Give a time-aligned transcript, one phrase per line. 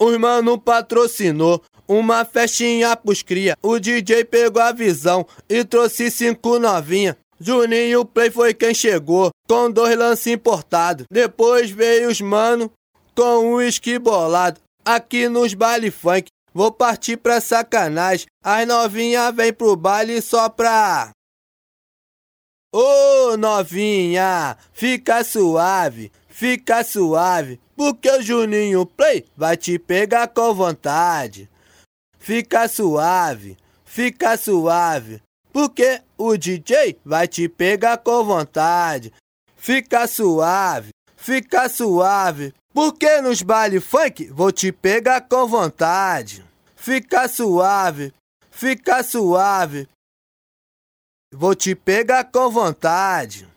[0.00, 3.54] Os mano patrocinou uma festinha pros cria.
[3.62, 7.18] O DJ pegou a visão e trouxe cinco novinha.
[7.38, 11.04] Juninho Play foi quem chegou com dois lances importados.
[11.10, 12.70] Depois veio os mano
[13.14, 14.60] com um esqui bolado.
[14.84, 18.26] Aqui nos baile funk, vou partir pra sacanagem.
[18.42, 21.10] As novinha vem pro baile só pra.
[22.72, 31.50] Ô novinha, fica suave, fica suave, porque o Juninho Play vai te pegar com vontade.
[32.18, 35.20] Fica suave, fica suave,
[35.52, 39.12] porque o DJ vai te pegar com vontade.
[39.56, 46.44] Fica suave, fica suave, porque nos baile funk vou te pegar com vontade.
[46.76, 48.14] Fica suave,
[48.50, 49.86] fica suave,
[51.34, 53.49] vou te pegar com vontade.